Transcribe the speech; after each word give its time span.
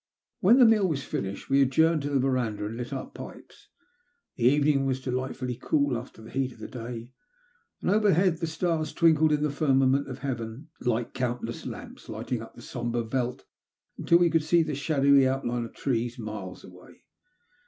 \\Tien 0.41 0.57
the 0.57 0.65
meal 0.65 0.87
was 0.87 1.03
finished 1.03 1.47
we 1.47 1.61
adjourned 1.61 2.01
to 2.01 2.09
the 2.09 2.19
verandah 2.19 2.65
and 2.65 2.75
lit 2.75 2.91
our 2.91 3.05
pipes. 3.11 3.69
The 4.35 4.45
evening 4.45 4.87
was 4.87 4.99
delight 4.99 5.35
fully 5.35 5.59
cool 5.61 5.95
after 5.95 6.23
the 6.23 6.31
heat 6.31 6.51
of 6.53 6.57
the 6.57 6.67
day, 6.67 7.13
and 7.81 7.91
overhead 7.91 8.39
the 8.39 8.47
stars 8.47 8.93
twinkled 8.93 9.31
in 9.31 9.43
the 9.43 9.51
firmament 9.51 10.09
of 10.09 10.17
heaven 10.25 10.69
like 10.79 11.13
countless 11.13 11.67
lamps, 11.67 12.09
lighting 12.09 12.41
up 12.41 12.55
the 12.55 12.63
sombre 12.63 13.03
veldt 13.03 13.45
till 14.07 14.17
we 14.17 14.31
could 14.31 14.43
see 14.43 14.63
the 14.63 14.73
shadowy 14.73 15.27
outline 15.27 15.65
of 15.65 15.73
trees 15.75 16.17
miles 16.17 16.63
away. 16.63 17.03